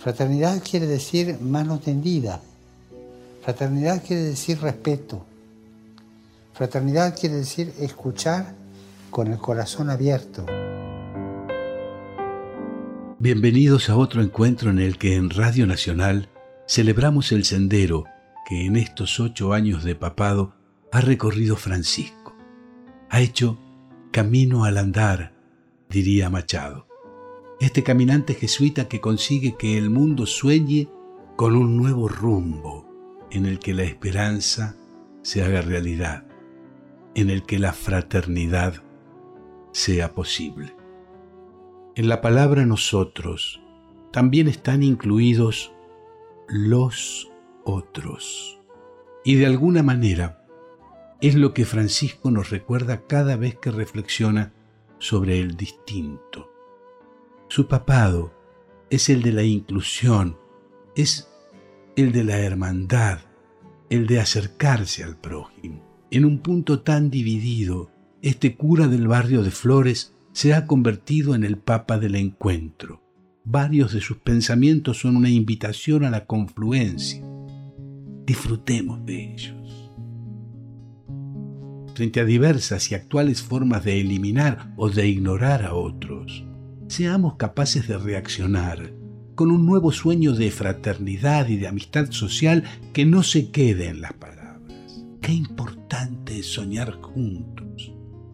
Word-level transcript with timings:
Fraternidad 0.00 0.62
quiere 0.62 0.86
decir 0.86 1.38
mano 1.42 1.78
tendida. 1.78 2.40
Fraternidad 3.42 4.02
quiere 4.02 4.22
decir 4.22 4.58
respeto. 4.58 5.26
Fraternidad 6.54 7.14
quiere 7.18 7.36
decir 7.36 7.74
escuchar 7.78 8.54
con 9.10 9.30
el 9.30 9.36
corazón 9.36 9.90
abierto. 9.90 10.46
Bienvenidos 13.18 13.90
a 13.90 13.96
otro 13.98 14.22
encuentro 14.22 14.70
en 14.70 14.78
el 14.78 14.96
que 14.96 15.16
en 15.16 15.28
Radio 15.28 15.66
Nacional 15.66 16.30
celebramos 16.66 17.30
el 17.30 17.44
sendero 17.44 18.04
que 18.48 18.64
en 18.64 18.76
estos 18.76 19.20
ocho 19.20 19.52
años 19.52 19.84
de 19.84 19.96
papado 19.96 20.54
ha 20.92 21.02
recorrido 21.02 21.56
Francisco. 21.56 22.34
Ha 23.10 23.20
hecho 23.20 23.58
camino 24.12 24.64
al 24.64 24.78
andar, 24.78 25.34
diría 25.90 26.30
Machado. 26.30 26.89
Este 27.60 27.82
caminante 27.82 28.32
jesuita 28.32 28.88
que 28.88 29.02
consigue 29.02 29.54
que 29.58 29.76
el 29.76 29.90
mundo 29.90 30.24
sueñe 30.24 30.88
con 31.36 31.54
un 31.54 31.76
nuevo 31.76 32.08
rumbo 32.08 32.88
en 33.30 33.44
el 33.44 33.58
que 33.58 33.74
la 33.74 33.82
esperanza 33.82 34.76
se 35.20 35.44
haga 35.44 35.60
realidad, 35.60 36.24
en 37.14 37.28
el 37.28 37.42
que 37.42 37.58
la 37.58 37.74
fraternidad 37.74 38.82
sea 39.72 40.14
posible. 40.14 40.74
En 41.96 42.08
la 42.08 42.22
palabra 42.22 42.64
nosotros 42.64 43.60
también 44.10 44.48
están 44.48 44.82
incluidos 44.82 45.70
los 46.48 47.30
otros. 47.64 48.58
Y 49.22 49.34
de 49.34 49.44
alguna 49.44 49.82
manera 49.82 50.46
es 51.20 51.34
lo 51.34 51.52
que 51.52 51.66
Francisco 51.66 52.30
nos 52.30 52.48
recuerda 52.48 53.06
cada 53.06 53.36
vez 53.36 53.58
que 53.58 53.70
reflexiona 53.70 54.54
sobre 54.98 55.40
el 55.40 55.58
distinto. 55.58 56.49
Su 57.50 57.66
papado 57.66 58.32
es 58.90 59.08
el 59.08 59.22
de 59.22 59.32
la 59.32 59.42
inclusión, 59.42 60.36
es 60.94 61.28
el 61.96 62.12
de 62.12 62.22
la 62.22 62.38
hermandad, 62.38 63.18
el 63.90 64.06
de 64.06 64.20
acercarse 64.20 65.02
al 65.02 65.16
prójimo. 65.16 65.84
En 66.12 66.24
un 66.24 66.38
punto 66.38 66.82
tan 66.82 67.10
dividido, 67.10 67.90
este 68.22 68.54
cura 68.54 68.86
del 68.86 69.08
barrio 69.08 69.42
de 69.42 69.50
Flores 69.50 70.14
se 70.30 70.54
ha 70.54 70.68
convertido 70.68 71.34
en 71.34 71.42
el 71.42 71.58
papa 71.58 71.98
del 71.98 72.14
encuentro. 72.14 73.02
Varios 73.42 73.92
de 73.94 74.00
sus 74.00 74.18
pensamientos 74.18 75.00
son 75.00 75.16
una 75.16 75.28
invitación 75.28 76.04
a 76.04 76.10
la 76.10 76.26
confluencia. 76.26 77.20
Disfrutemos 78.26 79.04
de 79.04 79.32
ellos. 79.32 79.90
Frente 81.96 82.20
a 82.20 82.24
diversas 82.24 82.92
y 82.92 82.94
actuales 82.94 83.42
formas 83.42 83.82
de 83.82 84.00
eliminar 84.00 84.72
o 84.76 84.88
de 84.88 85.08
ignorar 85.08 85.64
a 85.64 85.74
otros, 85.74 86.44
seamos 86.90 87.36
capaces 87.36 87.86
de 87.86 87.96
reaccionar 87.96 88.92
con 89.36 89.52
un 89.52 89.64
nuevo 89.64 89.92
sueño 89.92 90.32
de 90.32 90.50
fraternidad 90.50 91.46
y 91.46 91.56
de 91.56 91.68
amistad 91.68 92.10
social 92.10 92.64
que 92.92 93.06
no 93.06 93.22
se 93.22 93.52
quede 93.52 93.86
en 93.86 94.00
las 94.00 94.12
palabras. 94.14 95.04
Qué 95.20 95.32
importante 95.32 96.40
es 96.40 96.52
soñar 96.52 97.00
juntos. 97.00 97.92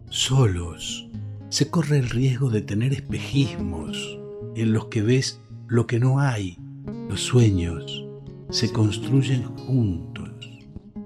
Solos 0.09 1.07
se 1.49 1.69
corre 1.69 1.99
el 1.99 2.09
riesgo 2.09 2.49
de 2.49 2.61
tener 2.61 2.93
espejismos 2.93 4.17
en 4.55 4.73
los 4.73 4.85
que 4.85 5.03
ves 5.03 5.39
lo 5.67 5.85
que 5.85 5.99
no 5.99 6.19
hay. 6.19 6.57
Los 7.09 7.21
sueños 7.21 8.07
se 8.49 8.71
construyen 8.71 9.43
juntos. 9.43 10.31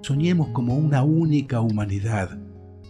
Soñemos 0.03 0.47
como 0.53 0.77
una 0.77 1.03
única 1.03 1.59
humanidad, 1.59 2.39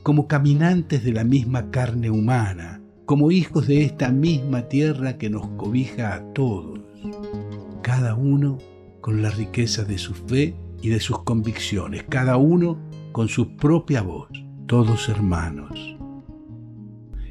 como 0.03 0.27
caminantes 0.27 1.03
de 1.03 1.13
la 1.13 1.23
misma 1.23 1.71
carne 1.71 2.11
humana, 2.11 2.80
como 3.11 3.29
hijos 3.29 3.67
de 3.67 3.83
esta 3.83 4.09
misma 4.09 4.69
tierra 4.69 5.17
que 5.17 5.29
nos 5.29 5.45
cobija 5.57 6.15
a 6.15 6.23
todos, 6.31 6.79
cada 7.81 8.15
uno 8.15 8.57
con 9.01 9.21
la 9.21 9.29
riqueza 9.31 9.83
de 9.83 9.97
su 9.97 10.13
fe 10.13 10.55
y 10.81 10.87
de 10.87 11.01
sus 11.01 11.21
convicciones, 11.23 12.05
cada 12.07 12.37
uno 12.37 12.79
con 13.11 13.27
su 13.27 13.57
propia 13.57 14.01
voz, 14.01 14.29
todos 14.65 15.09
hermanos 15.09 15.97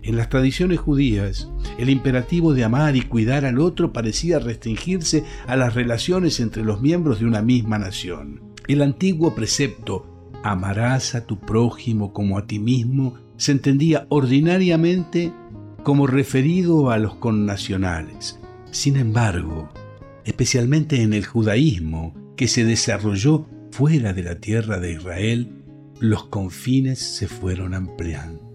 en 0.03 0.17
las 0.19 0.29
tradiciones 0.29 0.81
judías, 0.81 1.51
el 1.79 1.89
imperativo 1.89 2.53
de 2.53 2.65
amar 2.65 2.95
y 2.95 3.01
cuidar 3.01 3.47
al 3.47 3.59
otro 3.59 3.91
parecía 3.91 4.39
restringirse 4.39 5.25
a 5.47 5.57
las 5.57 5.75
relaciones 5.75 6.41
entre 6.41 6.63
los 6.63 6.83
miembros 6.83 7.21
de 7.21 7.27
una 7.27 7.41
misma 7.41 7.79
nación. 7.79 8.43
El 8.69 8.83
antiguo 8.83 9.35
precepto 9.35 10.31
amarás 10.43 11.15
a 11.15 11.25
tu 11.25 11.39
prójimo 11.39 12.13
como 12.13 12.37
a 12.37 12.47
ti 12.47 12.59
mismo 12.59 13.15
se 13.41 13.53
entendía 13.53 14.07
ordinariamente 14.11 15.33
como 15.83 16.07
referido 16.07 16.91
a 16.91 16.99
los 16.99 17.15
connacionales. 17.17 18.39
Sin 18.71 18.97
embargo, 18.97 19.69
especialmente 20.25 21.03
en 21.03 21.13
el 21.13 21.25
judaísmo 21.25 22.15
que 22.37 22.49
se 22.49 22.65
desarrolló 22.65 23.47
fuera 23.71 24.13
de 24.13 24.23
la 24.23 24.41
tierra 24.41 24.79
de 24.79 24.93
Israel, 24.93 25.63
los 25.99 26.25
confines 26.25 26.99
se 26.99 27.29
fueron 27.29 27.75
ampliando 27.75 28.51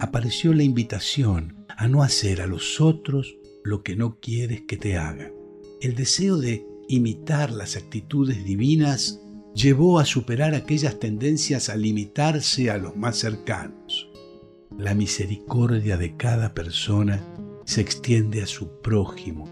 apareció 0.00 0.54
la 0.54 0.62
invitación 0.62 1.66
a 1.68 1.86
no 1.86 2.02
hacer 2.02 2.40
a 2.40 2.46
los 2.46 2.80
otros 2.80 3.36
lo 3.62 3.82
que 3.82 3.96
no 3.96 4.18
quieres 4.18 4.62
que 4.62 4.78
te 4.78 4.96
hagan. 4.96 5.32
El 5.82 5.94
deseo 5.94 6.38
de 6.38 6.66
imitar 6.88 7.52
las 7.52 7.76
actitudes 7.76 8.42
divinas 8.44 9.20
llevó 9.54 9.98
a 9.98 10.06
superar 10.06 10.54
aquellas 10.54 10.98
tendencias 10.98 11.68
a 11.68 11.76
limitarse 11.76 12.70
a 12.70 12.78
los 12.78 12.96
más 12.96 13.18
cercanos. 13.18 13.78
La 14.78 14.94
misericordia 14.94 15.96
de 15.96 16.16
cada 16.16 16.54
persona 16.54 17.20
se 17.64 17.80
extiende 17.80 18.42
a 18.42 18.46
su 18.46 18.80
prójimo, 18.80 19.48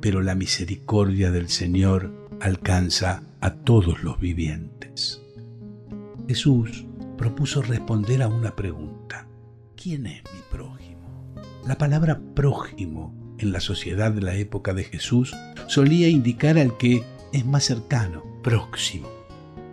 pero 0.00 0.20
la 0.20 0.34
misericordia 0.34 1.30
del 1.30 1.48
Señor 1.48 2.28
alcanza 2.40 3.22
a 3.40 3.54
todos 3.54 4.02
los 4.02 4.18
vivientes. 4.18 5.22
Jesús 6.28 6.84
propuso 7.16 7.62
responder 7.62 8.22
a 8.22 8.28
una 8.28 8.56
pregunta. 8.56 8.94
¿quién 9.84 10.06
es 10.06 10.22
mi 10.32 10.40
prójimo? 10.50 11.34
La 11.66 11.76
palabra 11.76 12.18
prójimo 12.34 13.14
en 13.38 13.52
la 13.52 13.60
sociedad 13.60 14.12
de 14.12 14.22
la 14.22 14.34
época 14.34 14.72
de 14.72 14.84
Jesús 14.84 15.36
solía 15.66 16.08
indicar 16.08 16.56
al 16.56 16.78
que 16.78 17.02
es 17.34 17.44
más 17.44 17.64
cercano, 17.64 18.22
próximo. 18.42 19.10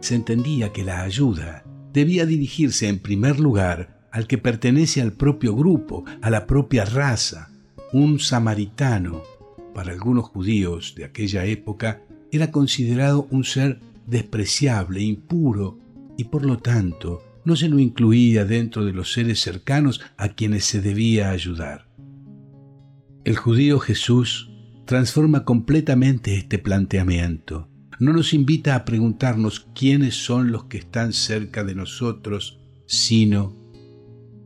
Se 0.01 0.15
entendía 0.15 0.73
que 0.73 0.83
la 0.83 1.03
ayuda 1.03 1.63
debía 1.93 2.25
dirigirse 2.25 2.89
en 2.89 2.99
primer 2.99 3.39
lugar 3.39 4.00
al 4.11 4.27
que 4.27 4.37
pertenece 4.37 5.01
al 5.01 5.13
propio 5.13 5.55
grupo, 5.55 6.05
a 6.21 6.29
la 6.29 6.45
propia 6.45 6.85
raza. 6.85 7.49
Un 7.93 8.19
samaritano, 8.19 9.23
para 9.73 9.91
algunos 9.91 10.25
judíos 10.25 10.93
de 10.95 11.05
aquella 11.05 11.45
época, 11.45 12.01
era 12.31 12.51
considerado 12.51 13.27
un 13.31 13.43
ser 13.43 13.79
despreciable, 14.07 15.01
impuro, 15.01 15.77
y 16.17 16.25
por 16.25 16.45
lo 16.45 16.57
tanto 16.57 17.21
no 17.45 17.55
se 17.55 17.69
lo 17.69 17.79
incluía 17.79 18.45
dentro 18.45 18.85
de 18.85 18.93
los 18.93 19.13
seres 19.13 19.39
cercanos 19.39 20.01
a 20.17 20.29
quienes 20.29 20.65
se 20.65 20.81
debía 20.81 21.31
ayudar. 21.31 21.87
El 23.23 23.35
judío 23.35 23.79
Jesús 23.79 24.51
transforma 24.85 25.45
completamente 25.45 26.35
este 26.35 26.59
planteamiento. 26.59 27.69
No 27.99 28.13
nos 28.13 28.33
invita 28.33 28.75
a 28.75 28.83
preguntarnos 28.83 29.67
quiénes 29.75 30.15
son 30.15 30.51
los 30.51 30.65
que 30.65 30.79
están 30.79 31.13
cerca 31.13 31.63
de 31.63 31.75
nosotros, 31.75 32.59
sino 32.87 33.60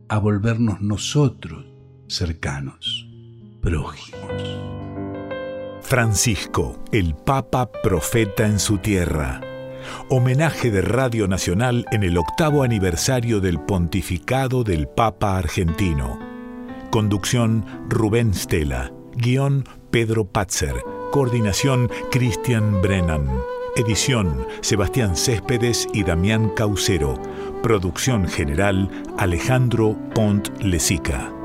a 0.08 0.18
volvernos 0.18 0.80
nosotros 0.80 1.64
cercanos, 2.08 3.08
prójimos. 3.60 4.60
Francisco, 5.82 6.82
el 6.92 7.14
Papa 7.14 7.70
Profeta 7.82 8.46
en 8.46 8.58
su 8.58 8.78
tierra 8.78 9.40
homenaje 10.08 10.70
de 10.70 10.82
Radio 10.82 11.28
Nacional 11.28 11.86
en 11.90 12.02
el 12.02 12.16
octavo 12.18 12.62
aniversario 12.62 13.40
del 13.40 13.60
pontificado 13.60 14.64
del 14.64 14.88
Papa 14.88 15.36
argentino. 15.36 16.18
Conducción 16.90 17.64
Rubén 17.88 18.34
Stella. 18.34 18.92
Guión 19.16 19.64
Pedro 19.90 20.26
Patzer. 20.26 20.74
Coordinación 21.10 21.90
Cristian 22.10 22.80
Brennan. 22.82 23.28
Edición 23.76 24.46
Sebastián 24.62 25.14
Céspedes 25.16 25.86
y 25.92 26.02
Damián 26.02 26.48
Caucero. 26.48 27.20
Producción 27.62 28.26
general 28.26 28.90
Alejandro 29.18 29.94
Pont 30.14 30.48
Lesica. 30.62 31.35